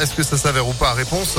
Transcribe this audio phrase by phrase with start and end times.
[0.00, 0.94] Est-ce que ça s'avère ou pas?
[0.94, 1.36] Réponse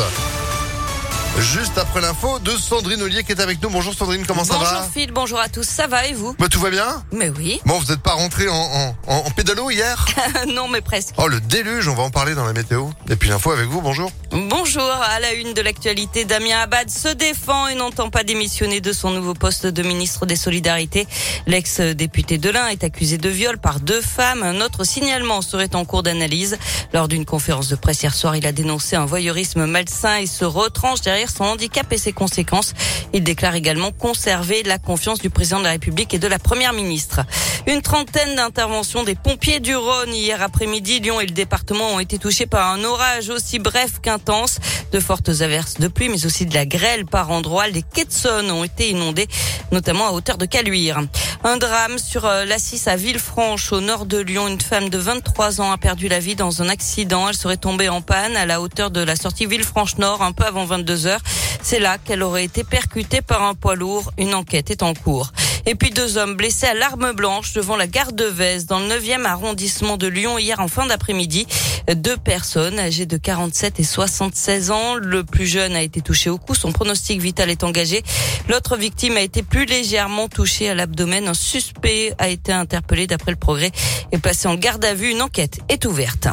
[1.40, 3.70] Juste après l'info de Sandrine Ollier qui est avec nous.
[3.70, 6.48] Bonjour Sandrine, comment ça va Bonjour Phil, bonjour à tous, ça va et vous bah,
[6.50, 7.62] Tout va bien Mais oui.
[7.66, 10.06] Bon, vous n'êtes pas rentré en, en, en, pédalo hier
[10.48, 11.16] Non, mais presque.
[11.18, 12.90] Oh, le déluge, on va en parler dans la météo.
[13.10, 14.12] Et puis l'info avec vous, bonjour.
[14.32, 18.92] Bonjour, à la une de l'actualité, Damien Abad se défend et n'entend pas démissionner de
[18.92, 21.08] son nouveau poste de ministre des Solidarités.
[21.48, 24.44] L'ex-député de l'Ain est accusé de viol par deux femmes.
[24.44, 26.58] Un autre signalement serait en cours d'analyse.
[26.94, 30.46] Lors d'une conférence de presse hier soir, il a dénoncé un voyeurisme malsain et se
[30.46, 32.74] retranche derrière son handicap et ses conséquences.
[33.14, 36.74] Il déclare également conserver la confiance du président de la République et de la première
[36.74, 37.22] ministre.
[37.68, 41.00] Une trentaine d'interventions des pompiers du Rhône hier après-midi.
[41.00, 44.58] Lyon et le département ont été touchés par un orage aussi bref qu'intense.
[44.92, 47.68] De fortes averses de pluie, mais aussi de la grêle par endroits.
[47.68, 48.08] Les quais
[48.52, 49.28] ont été inondés,
[49.72, 51.02] notamment à hauteur de Caluire.
[51.44, 54.48] Un drame sur euh, la 6 à Villefranche, au nord de Lyon.
[54.48, 57.30] Une femme de 23 ans a perdu la vie dans un accident.
[57.30, 60.66] Elle serait tombée en panne à la hauteur de la sortie Villefranche-Nord, un peu avant
[60.66, 61.22] 22 heures.
[61.62, 64.12] C'est là qu'elle aurait été percutée par un poids lourd.
[64.18, 65.32] Une enquête est en cours.
[65.66, 68.88] Et puis deux hommes blessés à l'arme blanche devant la gare de Vez dans le
[68.88, 71.48] 9e arrondissement de Lyon hier en fin d'après-midi.
[71.94, 74.96] Deux personnes âgées de 47 et 76 ans.
[74.96, 76.56] Le plus jeune a été touché au cou.
[76.56, 78.04] Son pronostic vital est engagé.
[78.50, 81.28] L'autre victime a été plus légèrement touchée à l'abdomen.
[81.28, 83.72] Un suspect a été interpellé d'après le progrès
[84.12, 85.12] et placé en garde à vue.
[85.12, 86.28] Une enquête est ouverte.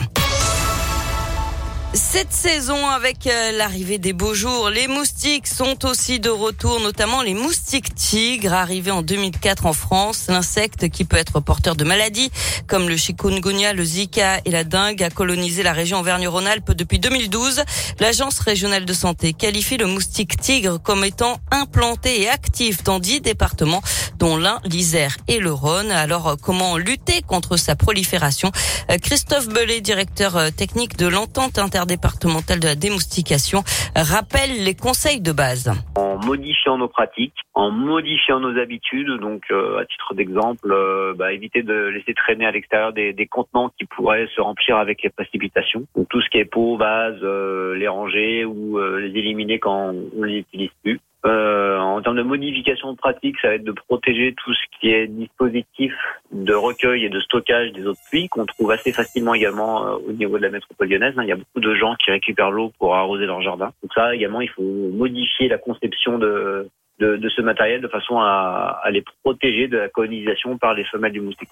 [2.10, 7.20] Cette saison, avec euh, l'arrivée des beaux jours, les moustiques sont aussi de retour, notamment
[7.20, 10.24] les moustiques tigres, arrivés en 2004 en France.
[10.28, 12.30] L'insecte qui peut être porteur de maladies,
[12.66, 17.62] comme le chikungunya, le zika et la dengue, a colonisé la région Auvergne-Rhône-Alpes depuis 2012.
[18.00, 23.20] L'agence régionale de santé qualifie le moustique tigre comme étant implanté et actif dans dix
[23.20, 23.82] départements,
[24.18, 25.90] dont l'Ain, l'Isère et le Rhône.
[25.90, 28.50] Alors, comment lutter contre sa prolifération?
[28.90, 33.62] Euh, Christophe Bellet, directeur euh, technique de l'entente interdépartementale de la démoustication,
[33.94, 35.70] rappelle les conseils de base.
[35.96, 40.74] En modifiant nos pratiques, en modifiant nos habitudes, donc euh, à titre d'exemple,
[41.16, 45.10] bah, éviter de laisser traîner à l'extérieur des, contenants qui pourraient se remplir avec les
[45.10, 45.84] précipitations.
[45.96, 50.38] Donc tout ce qui est pot, vase, les ranger ou les éliminer quand on les
[50.38, 51.00] utilise plus.
[51.26, 51.67] Euh,
[51.98, 55.08] en termes de modification de pratique, ça va être de protéger tout ce qui est
[55.08, 55.92] dispositif
[56.32, 59.96] de recueil et de stockage des eaux de pluie qu'on trouve assez facilement également euh,
[60.08, 61.14] au niveau de la métropole lyonnaise.
[61.16, 61.24] Hein.
[61.24, 63.72] Il y a beaucoup de gens qui récupèrent l'eau pour arroser leur jardin.
[63.82, 66.68] Donc ça également, il faut modifier la conception de,
[67.00, 71.12] de, ce matériel de façon à, à, les protéger de la colonisation par les femelles
[71.12, 71.48] du moustique.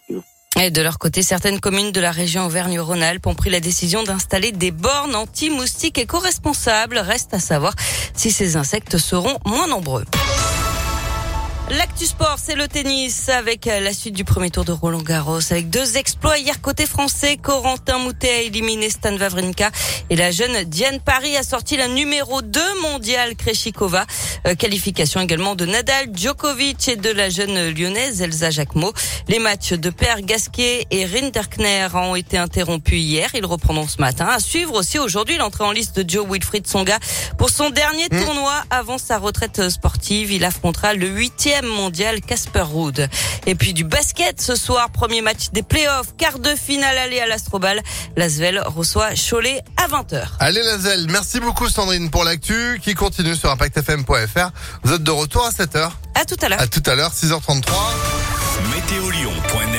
[0.63, 4.53] Et de leur côté, certaines communes de la région Auvergne-Rhône-Alpes ont pris la décision d'installer
[4.53, 6.99] des bornes anti-moustiques éco-responsables.
[6.99, 7.75] Reste à savoir
[8.15, 10.05] si ces insectes seront moins nombreux.
[11.69, 15.69] L'actu sport, c'est le tennis avec la suite du premier tour de Roland Garros avec
[15.69, 17.39] deux exploits hier côté français.
[17.39, 19.73] Corentin Moutet a éliminé Stan Wawrinka
[20.09, 24.07] et la jeune Diane Paris a sorti la numéro 2 mondiale Kreshikova.
[24.47, 28.93] Euh, qualification également de Nadal, Djokovic et de la jeune lyonnaise Elsa Jacquemot.
[29.27, 33.31] Les matchs de Père Gasquet et Rinderkner ont été interrompus hier.
[33.35, 34.27] Ils reprendront ce matin.
[34.27, 37.01] À suivre aussi aujourd'hui l'entrée en liste de Joe Wilfried Songa
[37.39, 38.25] pour son dernier mmh.
[38.25, 40.31] tournoi avant sa retraite sportive.
[40.31, 43.09] Il affrontera le huitième mondial Casper Ruud.
[43.47, 47.27] Et puis du basket ce soir, premier match des playoffs, quart de finale aller à
[47.27, 47.83] l'Astrobal.
[48.17, 50.27] Lasvel reçoit Cholet à 20h.
[50.41, 54.51] Allez Lasvel, merci beaucoup Sandrine pour l'actu qui continue sur impactfm.fr.
[54.83, 55.91] Vous êtes de retour à 7h.
[56.15, 56.61] À tout à l'heure.
[56.61, 57.73] À tout à l'heure, 6h33.
[58.75, 59.77] Météolion.net